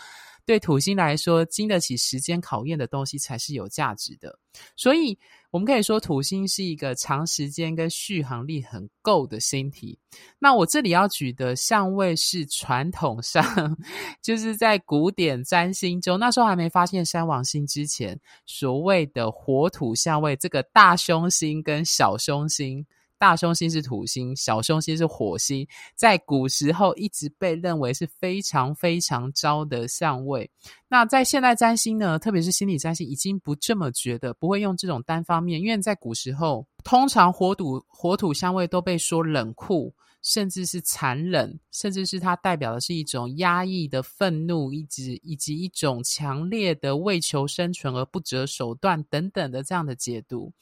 [0.50, 4.36] 对土星来说，经得起时间考验的东西才是有价值的。
[4.74, 5.16] 所以，
[5.52, 9.96] 我们可以说土星是一个长时间跟续航力很够的星体。
[10.40, 13.44] 那我这里要举的相位是传统上，
[14.20, 22.84] 就是在古典占星中，那时候还没发现山王星之前，所谓的火土相位，这个大凶星跟小凶星
[23.20, 30.50] 大凶星是土星，小凶星是火星，在古时候一直被认为是非常非常招的相位。
[30.88, 39.94] 那在现代占星呢，特别是心理占星，已经不这么觉得，不会用这种单方面，因为在古时候，通常火土火土相位都被说冷酷。
[40.22, 50.52] 甚至是残忍，甚至是它代表的是一种压抑的愤怒，以及以及一种强烈的为求生存而不择手段等等的这样的解读。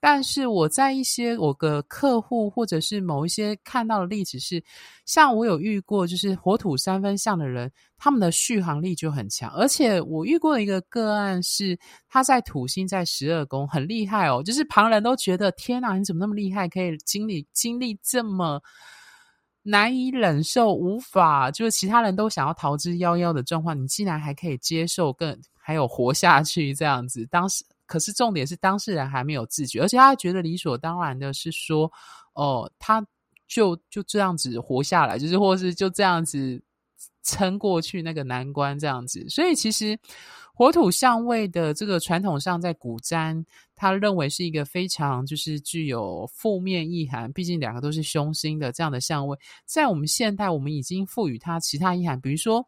[0.00, 4.62] 但是我在一些我的客户或者是某一些看到的例子是，
[5.06, 9.50] 像我有遇过，就是火土三分相的人，他们的续航力就很强。
[9.52, 18.60] 而且我遇过一个个案是，他在土星在十二宫很厉害哦，就是旁人都觉得天哪，你怎么那么厉害，可以经历经历这么。
[19.66, 27.26] 难以忍受，无法就是其他人都想要逃之夭夭的状况，你竟然还可以接受，更还有活下去这样子。
[27.30, 31.90] 当时可是重点是当事人还没有自觉，而且他觉得理所当然的是说，
[32.34, 33.02] 哦，他
[33.48, 36.62] 就就这样子活下来，就是或是就这样子
[37.22, 39.28] 撑过去那个难关这样子。
[39.28, 39.98] 所以其实。
[40.56, 49.36] 火土相位的这个传统上，在古占，他认为是一个非常就是具有负面意涵，毕竟两个都是凶星的这样的相位。
[49.66, 52.64] 在我们现代，我们已经赋予它其他意涵，比如说，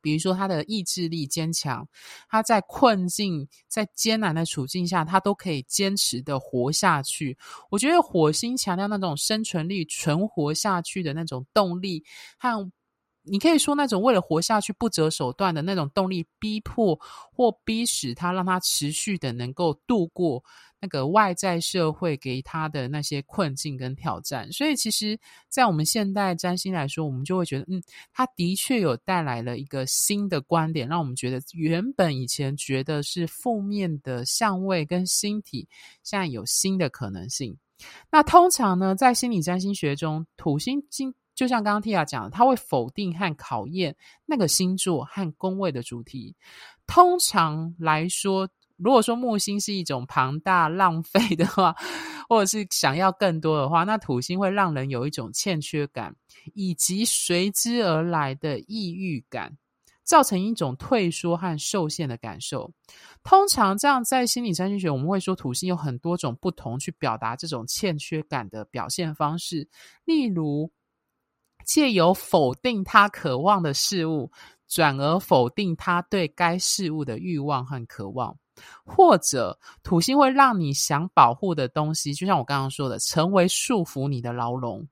[0.00, 1.84] 比如说他的意志力坚强，
[2.28, 7.36] 他在困境、在艰难的处境下，他都可以坚持的活下去。
[7.70, 12.04] 我觉得火星强调那种生存力、存活下去的那种动力
[12.38, 12.70] 和。
[13.24, 16.98] 你可以说那种为了活下去不择手段的那种动力，逼迫
[17.32, 20.44] 或逼使他，让他持续的能够度过
[20.80, 24.52] 那个外在社会给他的那些困境跟挑战。
[24.52, 27.82] 所以，其实，在我们现代占星来说，我们就会觉得，嗯，
[28.12, 35.66] 他的确有带来了一个新的观点，让我们觉得原本以前觉得是负面的相位跟星体，
[36.02, 37.56] 现在有新的可能性。
[38.10, 41.14] 那通常呢，在心理占星学中，土星金。
[41.34, 46.36] 就像刚刚 Tia 讲的，他会否定和考验那个星座和宫位的主题。
[46.86, 51.74] 通常来说，如果说木星是一种庞大浪费的话，
[52.28, 56.14] 或者是想要更多的话，那土星会让人有一种欠缺感，
[56.54, 59.56] 以及随之而来的抑郁感，
[60.04, 62.70] 造成一种退缩和受限的感受。
[63.22, 69.68] 通常这样，在心理占星学，我们会说土星有很多种不同去表达这种欠缺感的表现方式，
[70.04, 70.70] 例如。
[71.64, 74.30] 借由否定他渴望的事物，
[74.68, 78.36] 转而否定他对该事物的欲望和渴望，
[78.84, 84.86] 或者土星会让你想保护的东西，就像我刚刚说的，成为束缚你的牢笼。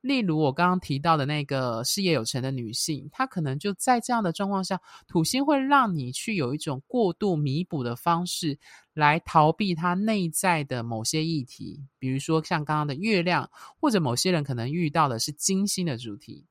[0.00, 8.58] 例如我刚刚提到的那个事业有成的女性，她可能就在这样的状况下，土星会让你去有一种过度弥补的方式，
[8.94, 16.44] 来逃避她内在的某些议题，比如说像刚刚的月亮，或者某些人可能遇到的是金星的主题。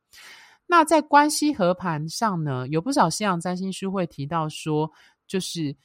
[0.65, 4.91] 那在关系合盘上呢，有不少西洋占星书会提到说，
[5.25, 5.75] 就是。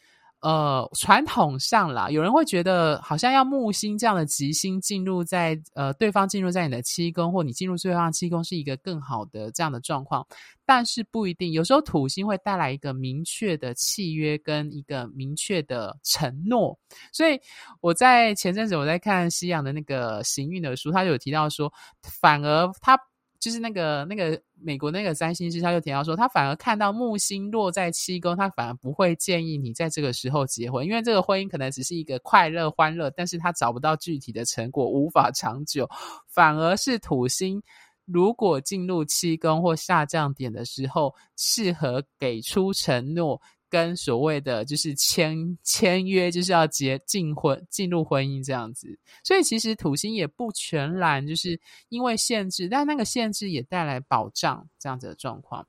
[0.42, 10.26] 呃，传统上啦，有人会觉得好像要木星这样的吉星进入在呃对方进入在你的七宫，或你进入对方七宫是一个更好的这样的状况，
[10.66, 11.52] 但是不一定。
[11.52, 16.76] 有时候土星会带来一个明确的契约跟一个明确的承诺，
[17.12, 17.38] 所以
[17.80, 21.72] 我在前阵子我在看西洋的那个行运的书，他有提到说，
[22.20, 22.98] 反而他。
[23.42, 35.90] 就是那个那个美国那个占星师，他就提到说，他反而看到木星落在七宫，他反而不会建议你在这个时候结婚，因为这个婚姻可能只是一个快乐欢乐，但是他找不到具体的成果，无法长久。
[36.28, 37.60] 反而是土星
[38.04, 43.42] 如果进入七宫或下降点的时候，适合给出承诺。
[43.72, 48.86] 跟所谓的就是签签约，就是要结进婚进入婚姻这样子，
[49.24, 51.58] 所以其实土星也不全然就是
[51.88, 55.66] 因为限制，但那个限制也带来保障这样子的状况。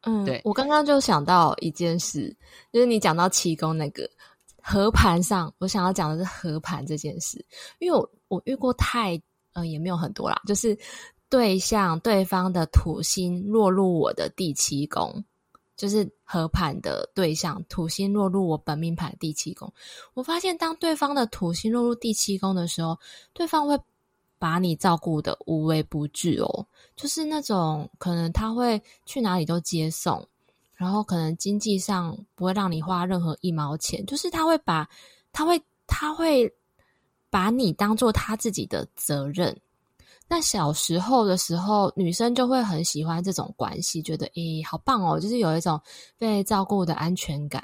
[0.00, 2.34] 嗯，对，我刚刚就想到一件事，
[2.72, 4.08] 就是你讲到七宫那个
[4.62, 7.44] 合盘上，我想要讲的是合盘这件事，
[7.80, 9.20] 因为我我遇过太
[9.52, 10.74] 呃也没有很多啦，就是
[11.28, 15.22] 对象对方的土星落入我的第七宫。
[15.76, 19.70] 就是合盘的对象，土星落入我本命盘第七宫。
[20.14, 22.98] 我发现，当对方的土星落入第七宫的时候，
[23.32, 23.78] 对方会
[24.38, 26.66] 把你照顾得无微不至哦。
[26.96, 30.26] 就是那种可能他会去哪里都接送，
[30.74, 34.04] 然后可能经济上不会让你花任何一毛钱。
[34.06, 34.88] 就是他会把，
[35.30, 36.50] 他会，他会
[37.28, 39.54] 把你当做他自己的责任。
[40.28, 45.80] 那小时候的时候，女生就会很喜欢这种关系，觉得诶，好棒哦，就是有一种
[46.18, 47.62] 被照顾的安全感。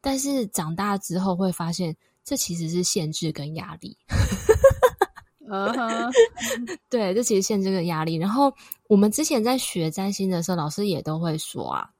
[0.00, 3.96] 但是长大之后会发现，这其实是限制跟压力。
[5.52, 6.12] 嗯哼，
[6.88, 8.16] 对，这其实限制这个压力。
[8.16, 8.52] 然后
[8.88, 11.90] 我们之前在学占星的时候，老师也都会说啊，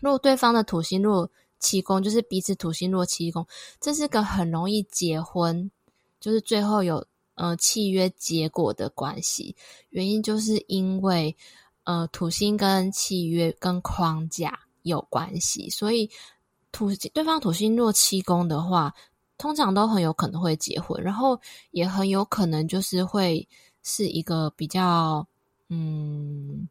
[0.00, 1.28] 如果对方的土星落
[1.58, 3.46] 七宫，就是彼此土星落七宫，
[3.80, 5.70] 这是个很容易结婚，
[6.20, 9.54] 就是最后有呃契约结果的关系。
[9.90, 11.36] 原因就是因为
[11.84, 16.10] 呃土星跟契约跟框架有关系，所以
[16.72, 18.94] 土对方土星若七宫的话。
[19.36, 21.38] 通常都很有可能会结婚，然后
[21.72, 23.46] 也很有可能就是会
[23.82, 25.26] 是一个比较
[25.68, 26.68] 嗯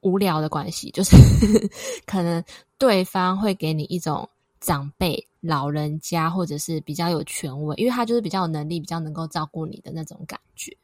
[0.00, 1.16] 无聊的关系，就是
[2.04, 2.42] 可能
[2.78, 4.28] 对方会给你一种
[4.64, 10.74] 长辈、老人家或者是比较有权威，因为他就是比较有能力、比较能够照顾你的那种感觉。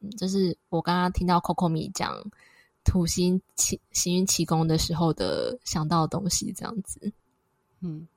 [0.00, 2.16] 嗯，这是我刚刚听到 Coco 米讲
[2.84, 7.12] 土星奇行运七功的时候的想到的东西，这样子，
[7.82, 8.08] 嗯。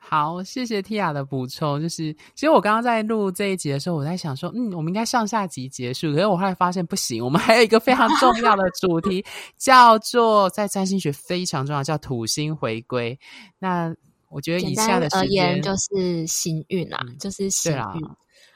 [0.00, 1.82] 好，谢谢 Tia 的补充。
[1.82, 6.12] 就是，其实我刚刚在录这一集的时候，我在想说，嗯，我们应该上下集结束。
[6.14, 9.22] 可是我后来发现不行，我们还有一个非常重要的 主题，
[9.58, 13.18] 叫做在占星学非常重要，叫土星回归。
[13.58, 13.94] 那
[14.30, 18.02] 我觉得以下的而言就是行运啊，嗯、就是行运。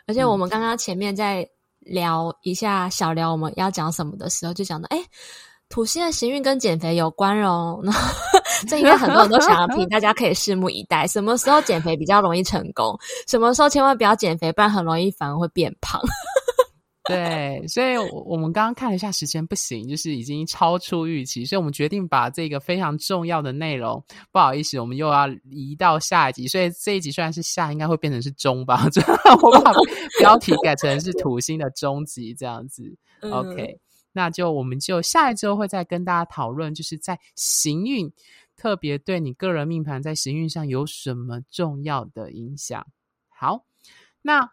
[0.06, 1.48] 而且我们刚刚前面在
[1.80, 5.02] 聊一下小聊我们要讲什么的时候，就讲到，哎。
[5.68, 7.90] 土星的行运跟减肥有关哦， 那
[8.68, 11.06] 这应该很多人都想要听，大家可以拭目以待。
[11.06, 12.94] 什么时候减肥比较容易成功？
[13.26, 15.98] 什么时候千万不要减肥，不然很容易反而会变胖。
[17.08, 26.46] 对，所以我们刚刚看了一下时间，不行，就是已经超出预期，所以我们决定把这个非常重要的内容，不好意思，我们又要移到下一集。
[26.46, 28.84] 所以这一集虽然是下，应该会变成是中吧？
[29.42, 29.72] 我把
[30.20, 32.96] 标题改成是土星的终极这样子。
[33.20, 33.80] OK。
[34.14, 38.12] 那就我们就下一周会再跟大家讨论，就是在行运
[38.58, 42.86] 特别对你个人命盘在行运上有什么重要的影响。
[43.30, 43.64] 好，
[44.20, 44.50] 那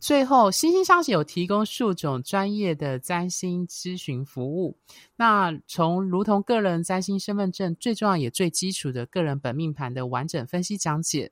[0.00, 4.78] 最后星星相惜有提供数种专业的占星咨询服务。
[5.14, 11.30] 那从如同个人占星身份证最重要也最基础的个人本命盘的完整分析讲解，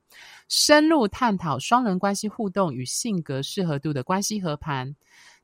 [0.48, 4.94] 深入探讨双人关系互动与性格适合度的关系合盘。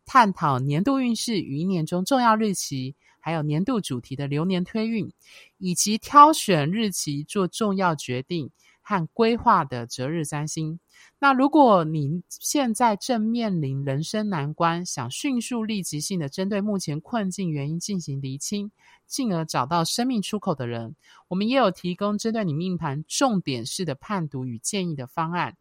[0.04, 5.10] 探讨年度运势与一年中重要日期，还有年度主题的流年推运，
[5.56, 8.50] 以及挑选日期做重要决定
[8.84, 10.78] 和规划的择日占星。
[11.18, 18.70] 那如果您现在正面临人生难关，想迅速立即性的针对目前困境原因进行厘清，
[19.06, 20.94] 进而找到生命出口的人，
[21.26, 25.56] 我们也有提供针对你命盘重点式的判读与建议的方案。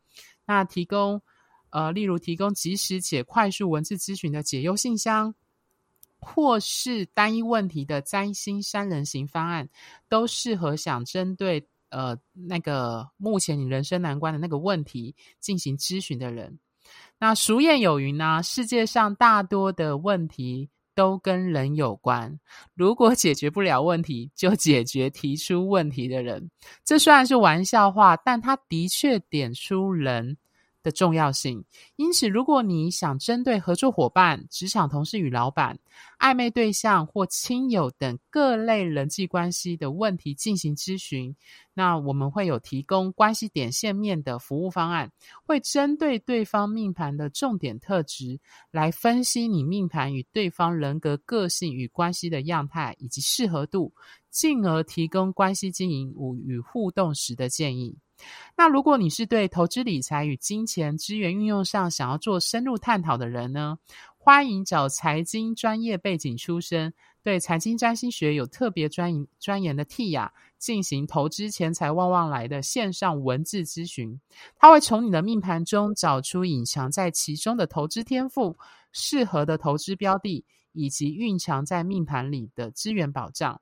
[0.45, 1.21] 那提供。
[1.75, 5.33] 呃，例如提供即时且快速文字咨询的解忧信箱，
[6.19, 9.67] 或是单一问题的占星三人行方案，
[10.07, 16.59] 都适合想针对呃那个目前你人生难关的那个问题进行咨询的人。
[17.19, 22.37] 那俗谚有云呢、世界上大多的问题都跟人有关，
[22.75, 26.51] 如果解决不了问题，就解决提出问题的人。
[26.83, 30.37] 这虽然是玩笑话，但他的确点出人
[30.83, 31.63] 的重要性。
[31.95, 35.79] 因此，如果你想针对合作伙伴、职场同事与老板、
[36.19, 41.35] 暧昧对象或亲友等各类人际关系的问题进行咨询，
[41.73, 45.11] 那我们会有提供关系点线面的服务方案，
[45.45, 53.91] 会针对对方命盘的重点特质来分析你命盘与对方人格个性与关系的样态以及适合度，
[54.29, 56.13] 进而提供关系经营
[56.45, 57.97] 与互动时的建议。
[58.55, 63.77] 那如果你是对投资理财与金钱资源运用上想要做深入探讨的人呢，
[64.17, 66.93] 欢迎找财经专业背景出身、
[67.23, 74.19] 对财经占星学有特别专专研的 Tia 进行投资钱财旺旺来的线上文字咨询。
[74.55, 78.57] 他会从你的命盘中找出隐藏在其中的投资天赋、
[78.91, 83.59] 适合的投资标的，以及蕴藏在命盘里的资源保障。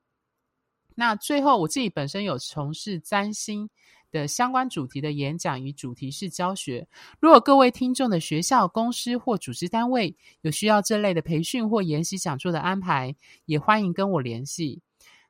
[0.94, 3.68] 那最后，我自己本身有从事占星
[4.12, 6.88] 的相关主题的演讲与主题式教学，
[7.20, 14.82] 如果各位听众的学校、公司或组织单位有需要这类的培训或研习讲座的安排，也欢迎跟我联系。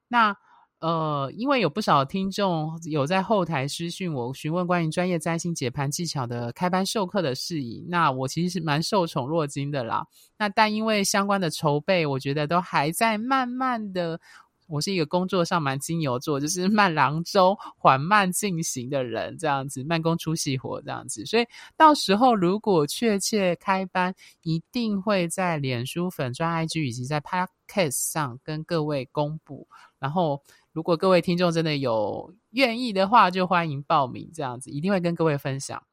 [0.08, 0.36] 那
[0.80, 10.08] 呃，因为有不少听众有在后台私讯我，询问关于专业占星解盘技巧的开班授课的事宜，那我其实是蛮受宠若惊的啦。
[10.40, 14.20] 那但因为相关的筹备，我觉得都还在慢慢的。
[14.72, 21.26] 我是一个工作上蛮金牛座，就是慢郎中、缓慢进行的人，这样子慢工出细活这样子。
[21.26, 21.46] 所以
[21.76, 29.68] 到时候如果确切开班，一定会在脸书粉专 IG 以及在 Podcast 上跟各位公布。
[30.00, 30.42] 然后
[30.72, 35.84] 如果各位听众真的有愿意的话，就欢迎报名这样子，一定会跟各位分享。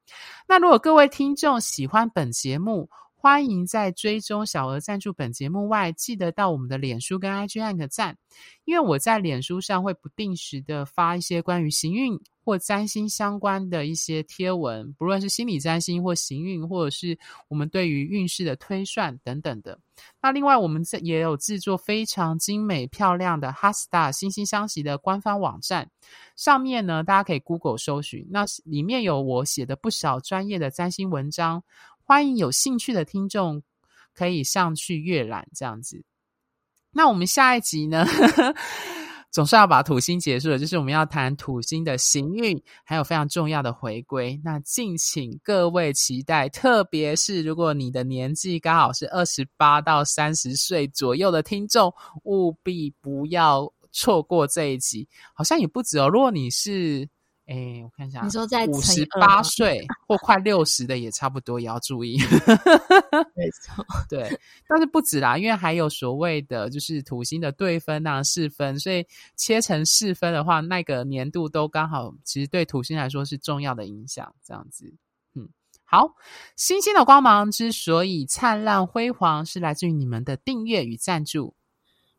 [0.46, 2.88] 那如果各位听众喜欢本节目，
[3.20, 8.16] 欢迎在追踪小额赞助本节目外，记得到我们的脸书跟 IG 按个赞，
[8.64, 19.76] 因为我在脸书上会不定时的发一些关于行运或占星相关的一些贴文，不论是心理占星或行运，或者是我们对于运势的推算等等的。
[20.22, 25.90] 那另外，我们这也有制作非常精美漂亮的 HeartStar 心星相惜的官方网站，
[26.36, 31.64] 上面呢，大家可以 Google 搜寻，那里面有我写的不少专业的占星文章。
[32.08, 33.62] 欢迎有兴趣的听众
[34.14, 36.02] 可以上去阅览，这样子。
[36.90, 38.06] 那我们下一集呢，
[39.30, 44.40] 总是要把土星结束了，就是我们要谈土星的行运，还有非常重要的回归。
[44.42, 51.92] 那敬请各位期待，特别是如果你的年纪刚好是二十八到三十岁左右的听众，
[52.24, 55.06] 务必不要错过这一集。
[55.34, 57.06] 好像也不止哦，如果你是。
[57.48, 62.18] 哎，我看一下，你说在五十八岁或快六十的也差不多，也要注意。
[63.34, 64.38] 没错，对，
[64.68, 69.02] 但是不止啦，因为还有所谓的就是土星的对分啊、四分，所以
[69.34, 74.30] 切成四分的话，那个年度都刚好，其实对土星来说是重要的影响。
[74.44, 74.94] 这样子，
[75.34, 75.48] 嗯，
[75.84, 76.14] 好，
[76.54, 81.54] 星星的光芒之所以灿烂辉煌，是来自于你们的订阅与赞助。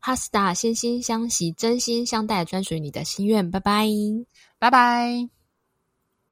[0.00, 3.50] 哈斯达，心心相惜，真心相待，专属于你的心愿。
[3.50, 3.86] 拜拜。
[4.58, 5.39] 拜拜。